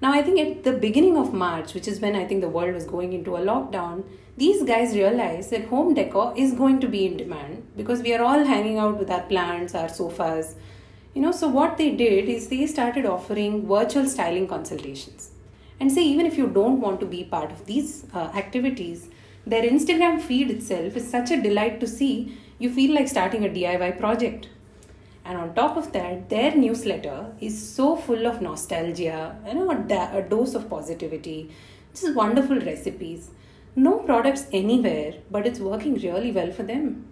Now, 0.01 0.13
I 0.13 0.21
think 0.21 0.39
at 0.39 0.63
the 0.63 0.73
beginning 0.73 1.17
of 1.17 1.33
March, 1.33 1.73
which 1.73 1.87
is 1.87 1.99
when 1.99 2.15
I 2.15 2.25
think 2.25 2.41
the 2.41 2.49
world 2.49 2.73
was 2.73 2.85
going 2.85 3.13
into 3.13 3.35
a 3.35 3.41
lockdown, 3.41 4.03
these 4.35 4.63
guys 4.63 4.95
realized 4.95 5.51
that 5.51 5.65
home 5.65 5.93
decor 5.93 6.33
is 6.35 6.53
going 6.53 6.79
to 6.79 6.87
be 6.87 7.05
in 7.05 7.17
demand 7.17 7.67
because 7.77 8.01
we 8.01 8.13
are 8.15 8.23
all 8.23 8.43
hanging 8.43 8.79
out 8.79 8.97
with 8.97 9.11
our 9.11 9.21
plants, 9.21 9.75
our 9.75 9.89
sofas. 9.89 10.55
You 11.13 11.21
know, 11.21 11.31
so 11.31 11.47
what 11.47 11.77
they 11.77 11.91
did 11.91 12.27
is 12.27 12.47
they 12.47 12.65
started 12.65 13.05
offering 13.05 13.67
virtual 13.67 14.07
styling 14.07 14.47
consultations. 14.47 15.29
And 15.79 15.91
say 15.91 16.01
even 16.01 16.25
if 16.25 16.37
you 16.37 16.47
don't 16.47 16.81
want 16.81 16.99
to 17.01 17.05
be 17.05 17.23
part 17.23 17.51
of 17.51 17.65
these 17.65 18.05
uh, 18.13 18.31
activities 18.35 19.09
their 19.45 19.63
instagram 19.63 20.21
feed 20.21 20.49
itself 20.49 20.95
is 20.95 21.09
such 21.09 21.29
a 21.29 21.41
delight 21.41 21.79
to 21.81 21.87
see 21.87 22.37
you 22.59 22.73
feel 22.73 22.95
like 22.95 23.09
starting 23.09 23.43
a 23.45 23.49
diy 23.49 23.99
project. 23.99 24.47
And 25.25 25.37
on 25.37 25.53
top 25.53 25.75
of 25.75 25.91
that 25.91 26.29
their 26.29 26.55
newsletter 26.55 27.33
is 27.41 27.69
so 27.75 27.95
full 27.95 28.25
of 28.25 28.41
nostalgia 28.41 29.37
you 29.45 29.53
know 29.53 29.69
a, 29.69 30.21
dose 30.21 30.55
of 30.55 30.69
positivity. 30.69 31.51
Just 31.93 32.15
wonderful 32.15 32.59
recipes 32.59 33.31
no 33.75 33.97
products 33.99 34.45
anywhere 34.51 35.13
but 35.31 35.47
it's 35.47 35.59
working 35.59 35.95
really 35.95 36.31
well 36.31 36.51
for 36.51 36.63
them 36.63 37.05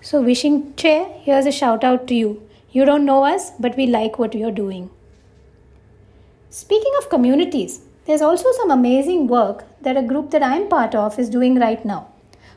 so 0.00 0.22
wishing 0.22 0.74
chair 0.74 1.06
here's 1.22 1.46
a 1.46 1.52
shout 1.52 1.84
out 1.84 2.06
to 2.06 2.14
you 2.14 2.42
you 2.72 2.84
don't 2.84 3.04
know 3.04 3.24
us 3.24 3.50
but 3.60 3.76
we 3.76 3.86
like 3.86 4.18
what 4.18 4.34
you're 4.34 4.58
doing 4.60 4.88
Speaking 6.56 6.92
of 6.98 7.10
communities, 7.10 7.82
there's 8.06 8.22
also 8.22 8.50
some 8.52 8.70
amazing 8.70 9.26
work 9.26 9.64
that 9.82 9.98
a 9.98 10.02
group 10.02 10.30
that 10.30 10.42
I'm 10.42 10.68
part 10.68 10.94
of 10.94 11.18
is 11.18 11.28
doing 11.28 11.58
right 11.58 11.84
now. 11.84 12.08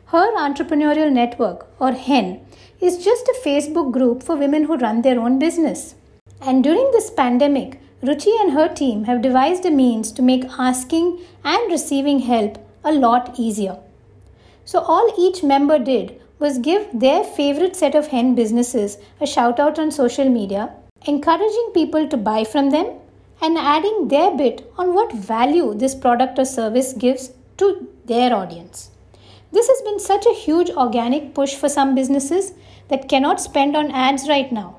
Her 0.06 0.34
Entrepreneurial 0.38 1.12
Network, 1.12 1.68
or 1.82 1.92
HEN, 1.92 2.40
is 2.80 3.04
just 3.04 3.28
a 3.28 3.42
Facebook 3.44 3.92
group 3.92 4.24
for 4.24 4.38
women 4.38 4.64
who 4.64 4.78
run 4.78 5.02
their 5.02 5.20
own 5.20 5.38
business. 5.38 5.96
And 6.40 6.64
during 6.64 6.92
this 6.92 7.10
pandemic, 7.10 7.82
Ruchi 8.02 8.40
and 8.40 8.54
her 8.54 8.70
team 8.70 9.04
have 9.04 9.22
devised 9.22 9.66
a 9.66 9.70
means 9.70 10.14
to 10.14 10.22
make 10.22 10.46
asking 10.58 11.20
and 11.44 11.70
receiving 11.70 12.20
help 12.20 12.58
a 12.84 12.92
lot 12.92 13.40
easier. 13.40 13.78
So, 14.66 14.80
all 14.80 15.14
each 15.18 15.44
member 15.44 15.80
did 15.80 16.20
was 16.40 16.58
give 16.58 16.88
their 16.94 17.24
favorite 17.24 17.76
set 17.76 17.96
of 17.96 18.08
hen 18.08 18.36
businesses 18.36 18.98
a 19.20 19.28
shout 19.28 19.60
out 19.60 19.78
on 19.78 19.92
social 19.92 20.30
media, 20.30 20.74
encouraging 21.06 21.72
people 21.74 22.08
to 22.08 22.18
buy 22.18 22.44
from 22.44 22.70
them 22.70 23.00
and 23.42 23.58
adding 23.58 24.08
their 24.08 24.36
bit 24.36 24.72
on 24.78 24.94
what 24.94 25.12
value 25.14 25.74
this 25.74 25.96
product 25.96 26.38
or 26.40 26.46
service 26.46 26.94
gives 26.94 27.32
to 27.58 27.88
their 28.06 28.34
audience. 28.34 28.92
This 29.52 29.68
has 29.68 29.82
been 29.82 30.00
such 30.00 30.26
a 30.26 30.34
huge 30.34 30.70
organic 30.70 31.34
push 31.34 31.56
for 31.56 31.70
some 31.70 31.96
businesses 31.96 32.54
that 32.90 33.10
cannot 33.10 33.42
spend 33.42 33.76
on 33.76 33.92
ads 33.92 34.28
right 34.30 34.52
now. 34.52 34.76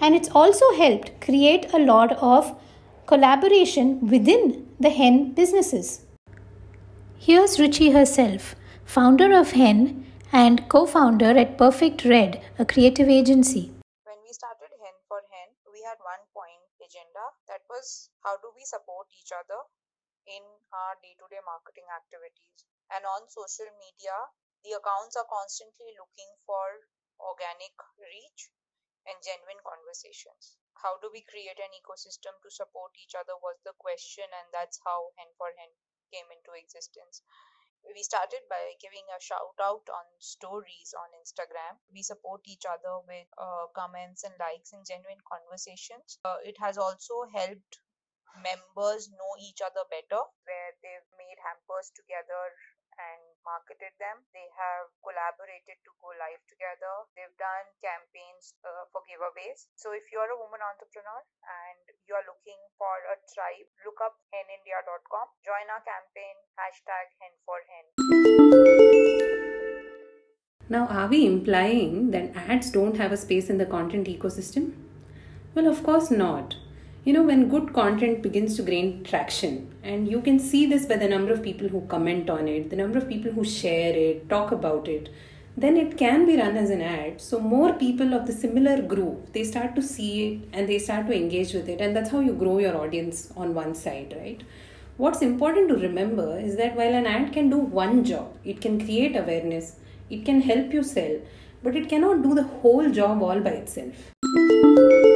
And 0.00 0.14
it's 0.14 0.30
also 0.30 0.72
helped 0.76 1.20
create 1.20 1.72
a 1.72 1.78
lot 1.78 2.12
of 2.12 2.56
collaboration 3.06 4.08
within 4.08 4.66
the 4.80 4.90
Hen 4.90 5.32
businesses. 5.32 6.03
Here's 7.24 7.56
Ruchi 7.56 7.96
herself, 7.96 8.52
founder 8.84 9.32
of 9.32 9.56
Hen 9.56 10.04
and 10.28 10.68
co 10.68 10.84
founder 10.84 11.32
at 11.32 11.56
Perfect 11.56 12.04
Red, 12.04 12.44
a 12.60 12.68
creative 12.68 13.08
agency. 13.08 13.72
When 14.04 14.20
we 14.20 14.28
started 14.36 14.68
Hen 14.76 14.92
for 15.08 15.24
Hen, 15.32 15.56
we 15.72 15.80
had 15.88 15.96
one 16.04 16.20
point 16.36 16.68
agenda. 16.84 17.24
That 17.48 17.64
was 17.72 18.12
how 18.20 18.36
do 18.44 18.52
we 18.52 18.68
support 18.68 19.08
each 19.16 19.32
other 19.32 19.56
in 20.28 20.44
our 20.68 21.00
day-to-day 21.00 21.40
marketing 21.48 21.88
activities? 21.96 22.68
And 22.92 23.08
on 23.08 23.24
social 23.32 23.72
media 23.80 24.12
the 24.60 24.76
accounts 24.76 25.16
are 25.16 25.24
constantly 25.24 25.96
looking 25.96 26.28
for 26.44 26.92
organic 27.16 27.72
reach 28.04 28.52
and 29.08 29.16
genuine 29.24 29.64
conversations. 29.64 30.60
How 30.76 31.00
do 31.00 31.08
we 31.08 31.24
create 31.24 31.56
an 31.56 31.72
ecosystem 31.72 32.36
to 32.44 32.52
support 32.52 32.92
each 33.00 33.16
other 33.16 33.40
was 33.40 33.56
the 33.64 33.72
question 33.80 34.28
and 34.28 34.52
that's 34.52 34.76
how 34.84 35.16
hen 35.16 35.32
for 35.40 35.48
hen 35.56 35.72
came 36.14 36.30
into 36.30 36.54
existence 36.54 37.26
we 37.92 38.02
started 38.02 38.40
by 38.48 38.72
giving 38.80 39.04
a 39.12 39.20
shout 39.20 39.56
out 39.60 39.84
on 39.92 40.06
stories 40.18 40.94
on 40.96 41.12
Instagram. 41.20 41.76
We 41.92 42.00
support 42.02 42.40
each 42.48 42.64
other 42.64 43.04
with 43.04 43.28
uh, 43.36 43.68
comments 43.76 44.24
and 44.24 44.32
likes 44.40 44.72
and 44.72 44.86
genuine 44.88 45.20
conversations. 45.28 46.18
Uh, 46.24 46.40
it 46.40 46.56
has 46.60 46.78
also 46.78 47.28
helped 47.28 47.84
members 48.40 49.12
know 49.12 49.32
each 49.38 49.60
other 49.60 49.84
better, 49.92 50.22
where 50.48 50.70
they've 50.80 51.10
made 51.20 51.38
hampers 51.44 51.92
together 51.94 52.42
and 52.96 53.22
marketed 53.42 53.92
them. 53.98 54.22
They 54.30 54.48
have 54.54 54.88
collaborated 55.02 55.78
to 55.82 55.90
go 56.00 56.14
live 56.16 56.42
together. 56.46 56.94
They've 57.14 57.36
done 57.36 57.66
campaigns 57.82 58.54
uh, 58.64 58.86
for 58.90 59.02
giveaways. 59.04 59.68
So 59.76 59.92
if 59.92 60.06
you're 60.10 60.30
a 60.30 60.38
woman 60.38 60.62
entrepreneur 60.62 61.20
and 61.44 61.82
you're 62.06 62.24
looking 62.24 62.60
for 62.78 62.94
a 63.10 63.16
tribe, 63.34 63.68
look 63.84 63.98
up 64.02 64.16
henindia.com, 64.30 65.26
join 65.44 65.66
our 65.70 65.82
campaign, 65.84 66.36
hashtag 66.56 67.06
hen 67.18 67.34
for 67.44 67.58
hen. 67.66 67.86
Now, 70.68 70.88
are 70.88 71.08
we 71.08 71.26
implying 71.26 72.10
that 72.12 72.34
ads 72.34 72.70
don't 72.70 72.96
have 72.96 73.12
a 73.12 73.20
space 73.20 73.50
in 73.50 73.58
the 73.58 73.66
content 73.66 74.08
ecosystem? 74.08 74.72
Well, 75.54 75.68
of 75.68 75.82
course 75.82 76.10
not 76.10 76.56
you 77.04 77.12
know 77.12 77.22
when 77.22 77.48
good 77.48 77.72
content 77.74 78.22
begins 78.22 78.56
to 78.56 78.62
gain 78.62 79.04
traction 79.04 79.54
and 79.82 80.08
you 80.08 80.20
can 80.22 80.38
see 80.38 80.64
this 80.66 80.86
by 80.86 80.96
the 80.96 81.08
number 81.08 81.32
of 81.32 81.42
people 81.42 81.68
who 81.68 81.80
comment 81.94 82.30
on 82.30 82.48
it 82.48 82.70
the 82.70 82.76
number 82.76 82.98
of 82.98 83.08
people 83.08 83.32
who 83.32 83.44
share 83.44 83.94
it 83.94 84.28
talk 84.28 84.52
about 84.52 84.88
it 84.88 85.10
then 85.56 85.76
it 85.76 85.96
can 85.96 86.26
be 86.26 86.36
run 86.36 86.56
as 86.56 86.70
an 86.70 86.82
ad. 86.82 87.20
So 87.20 87.38
more 87.38 87.74
people 87.74 88.12
of 88.12 88.26
the 88.26 88.32
similar 88.32 88.82
group 88.82 89.32
they 89.32 89.44
start 89.44 89.76
to 89.76 89.82
see 89.82 90.26
it 90.26 90.48
and 90.52 90.68
they 90.68 90.78
start 90.78 91.06
to 91.06 91.16
engage 91.16 91.52
with 91.52 91.68
it 91.68 91.80
and 91.80 91.94
that's 91.94 92.10
how 92.10 92.20
you 92.20 92.32
grow 92.32 92.58
your 92.58 92.76
audience 92.76 93.32
on 93.36 93.54
one 93.54 93.74
side 93.74 94.14
right? 94.18 94.42
What's 94.96 95.22
important 95.22 95.68
to 95.68 95.76
remember 95.76 96.38
is 96.38 96.56
that 96.56 96.76
while 96.76 96.94
an 96.94 97.06
ad 97.06 97.32
can 97.32 97.50
do 97.50 97.58
one 97.58 98.04
job 98.04 98.36
it 98.44 98.60
can 98.60 98.84
create 98.84 99.16
awareness 99.16 99.76
it 100.10 100.24
can 100.24 100.40
help 100.40 100.72
you 100.72 100.82
sell 100.82 101.18
but 101.62 101.76
it 101.76 101.88
cannot 101.88 102.22
do 102.22 102.34
the 102.34 102.44
whole 102.44 102.90
job 102.90 103.22
all 103.22 103.40
by 103.40 103.50
itself 103.50 105.13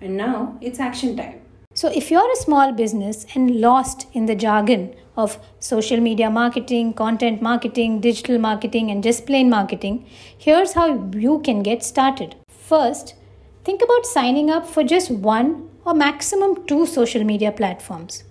and 0.00 0.16
now 0.16 0.58
it's 0.60 0.80
action 0.80 1.16
time. 1.16 1.40
So, 1.72 1.88
if 1.88 2.10
you're 2.10 2.32
a 2.32 2.36
small 2.36 2.72
business 2.72 3.26
and 3.34 3.60
lost 3.60 4.06
in 4.12 4.26
the 4.26 4.34
jargon 4.34 4.92
of 5.16 5.38
social 5.60 6.00
media 6.00 6.28
marketing, 6.28 6.94
content 6.94 7.40
marketing, 7.40 8.00
digital 8.00 8.38
marketing, 8.38 8.90
and 8.90 9.04
just 9.04 9.24
plain 9.24 9.48
marketing, 9.48 10.04
here's 10.36 10.72
how 10.72 11.08
you 11.12 11.40
can 11.44 11.62
get 11.62 11.84
started. 11.84 12.34
First, 12.48 13.14
think 13.64 13.82
about 13.82 14.04
signing 14.04 14.50
up 14.50 14.66
for 14.66 14.82
just 14.82 15.12
one 15.12 15.70
or 15.84 15.94
maximum 15.94 16.66
two 16.66 16.86
social 16.86 17.22
media 17.22 17.52
platforms. 17.52 18.24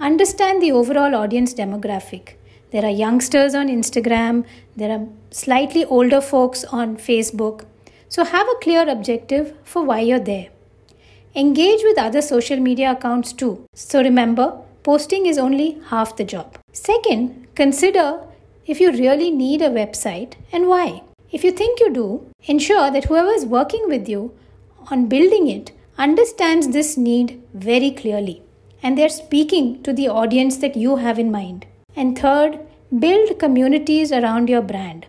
Understand 0.00 0.62
the 0.62 0.72
overall 0.72 1.14
audience 1.14 1.52
demographic. 1.52 2.36
There 2.70 2.84
are 2.84 2.90
youngsters 2.90 3.54
on 3.54 3.68
Instagram, 3.68 4.46
there 4.74 4.90
are 4.90 5.06
slightly 5.30 5.84
older 5.84 6.22
folks 6.22 6.64
on 6.64 6.96
Facebook. 6.96 7.66
So, 8.08 8.24
have 8.24 8.48
a 8.48 8.60
clear 8.62 8.88
objective 8.88 9.54
for 9.62 9.84
why 9.84 10.00
you're 10.00 10.18
there. 10.18 10.55
Engage 11.36 11.82
with 11.84 11.98
other 11.98 12.22
social 12.22 12.58
media 12.58 12.92
accounts 12.92 13.34
too. 13.34 13.66
So 13.74 14.02
remember, 14.02 14.58
posting 14.82 15.26
is 15.26 15.36
only 15.36 15.78
half 15.88 16.16
the 16.16 16.24
job. 16.24 16.58
Second, 16.72 17.46
consider 17.54 18.20
if 18.64 18.80
you 18.80 18.90
really 18.90 19.30
need 19.30 19.60
a 19.60 19.68
website 19.68 20.32
and 20.50 20.66
why. 20.66 21.02
If 21.30 21.44
you 21.44 21.52
think 21.52 21.78
you 21.78 21.92
do, 21.92 22.32
ensure 22.44 22.90
that 22.90 23.04
whoever 23.04 23.28
is 23.28 23.44
working 23.44 23.84
with 23.86 24.08
you 24.08 24.32
on 24.90 25.08
building 25.08 25.46
it 25.46 25.72
understands 25.98 26.68
this 26.68 26.96
need 26.96 27.42
very 27.52 27.90
clearly 27.90 28.42
and 28.82 28.96
they're 28.96 29.10
speaking 29.10 29.82
to 29.82 29.92
the 29.92 30.08
audience 30.08 30.56
that 30.56 30.74
you 30.74 30.96
have 30.96 31.18
in 31.18 31.30
mind. 31.30 31.66
And 31.94 32.18
third, 32.18 32.60
build 32.98 33.38
communities 33.38 34.10
around 34.10 34.48
your 34.48 34.62
brand. 34.62 35.04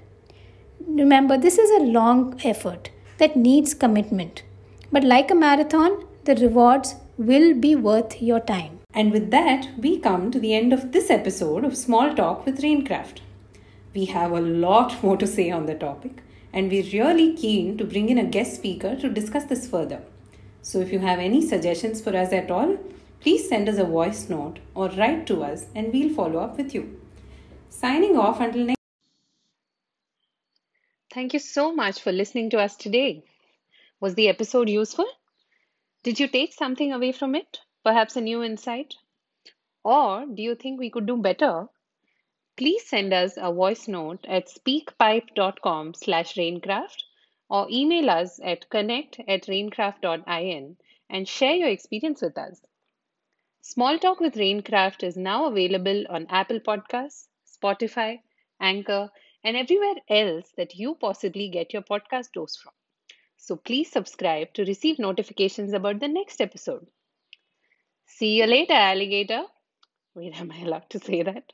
Remember, 0.85 1.37
this 1.37 1.57
is 1.57 1.69
a 1.69 1.85
long 1.85 2.37
effort 2.43 2.89
that 3.17 3.37
needs 3.37 3.73
commitment. 3.73 4.43
But 4.91 5.03
like 5.03 5.31
a 5.31 5.35
marathon, 5.35 6.03
the 6.27 6.35
rewards 6.35 6.95
will 7.17 7.53
be 7.53 7.73
worth 7.73 8.21
your 8.21 8.41
time. 8.41 8.79
And 8.93 9.13
with 9.13 9.31
that, 9.31 9.69
we 9.77 9.97
come 9.97 10.29
to 10.31 10.39
the 10.39 10.53
end 10.53 10.73
of 10.73 10.91
this 10.91 11.09
episode 11.09 11.63
of 11.63 11.77
Small 11.77 12.13
Talk 12.13 12.45
with 12.45 12.61
Rainkraft. 12.61 13.19
We 13.93 14.05
have 14.05 14.33
a 14.33 14.41
lot 14.41 15.01
more 15.03 15.15
to 15.15 15.25
say 15.25 15.49
on 15.49 15.67
the 15.67 15.75
topic, 15.75 16.21
and 16.51 16.69
we're 16.69 16.91
really 16.91 17.33
keen 17.33 17.77
to 17.77 17.85
bring 17.85 18.09
in 18.09 18.17
a 18.17 18.25
guest 18.25 18.55
speaker 18.55 18.97
to 18.97 19.09
discuss 19.09 19.45
this 19.45 19.69
further. 19.69 20.01
So 20.61 20.81
if 20.81 20.91
you 20.91 20.99
have 20.99 21.19
any 21.19 21.41
suggestions 21.47 22.01
for 22.01 22.13
us 22.13 22.33
at 22.33 22.51
all, 22.51 22.75
please 23.21 23.47
send 23.47 23.69
us 23.69 23.77
a 23.77 23.85
voice 23.85 24.27
note 24.29 24.59
or 24.75 24.89
write 24.89 25.27
to 25.27 25.43
us 25.43 25.67
and 25.73 25.93
we'll 25.93 26.13
follow 26.13 26.39
up 26.39 26.57
with 26.57 26.75
you. 26.75 26.99
Signing 27.69 28.17
off 28.17 28.41
until 28.41 28.65
next 28.65 28.77
Thank 31.13 31.33
you 31.33 31.39
so 31.39 31.73
much 31.73 32.01
for 32.01 32.11
listening 32.11 32.49
to 32.49 32.59
us 32.59 32.75
today. 32.75 33.23
Was 34.01 34.15
the 34.15 34.27
episode 34.27 34.67
useful? 34.67 35.07
Did 36.03 36.19
you 36.19 36.27
take 36.27 36.53
something 36.53 36.93
away 36.93 37.11
from 37.11 37.35
it? 37.35 37.59
Perhaps 37.83 38.15
a 38.15 38.21
new 38.21 38.43
insight? 38.43 38.95
Or 39.83 40.25
do 40.25 40.41
you 40.41 40.55
think 40.55 40.79
we 40.79 40.89
could 40.89 41.05
do 41.05 41.17
better? 41.17 41.67
Please 42.55 42.87
send 42.87 43.13
us 43.13 43.37
a 43.37 43.51
voice 43.51 43.87
note 43.87 44.25
at 44.27 44.47
speakpipe.com 44.47 45.93
slash 45.93 46.35
rainkraft 46.35 47.03
or 47.49 47.67
email 47.69 48.09
us 48.09 48.39
at 48.43 48.69
connect 48.69 49.19
at 49.27 49.43
rainkraft.in 49.43 50.77
and 51.09 51.27
share 51.27 51.55
your 51.55 51.69
experience 51.69 52.21
with 52.21 52.37
us. 52.37 52.61
Small 53.61 53.99
Talk 53.99 54.19
with 54.19 54.35
Rainkraft 54.35 55.03
is 55.03 55.17
now 55.17 55.45
available 55.45 56.05
on 56.09 56.27
Apple 56.29 56.59
Podcasts, 56.59 57.27
Spotify, 57.45 58.21
Anchor, 58.59 59.11
and 59.43 59.55
everywhere 59.57 59.95
else 60.09 60.51
that 60.57 60.75
you 60.75 60.95
possibly 60.95 61.49
get 61.49 61.73
your 61.73 61.81
podcast 61.81 62.31
dose 62.33 62.55
from. 62.55 62.73
So 63.37 63.55
please 63.55 63.91
subscribe 63.91 64.53
to 64.55 64.65
receive 64.65 64.99
notifications 64.99 65.73
about 65.73 65.99
the 65.99 66.07
next 66.07 66.41
episode. 66.41 66.87
See 68.05 68.37
you 68.39 68.47
later, 68.47 68.73
alligator. 68.73 69.43
Wait, 70.15 70.39
am 70.39 70.51
I 70.51 70.61
allowed 70.61 70.89
to 70.89 70.99
say 70.99 71.21
that? 71.23 71.53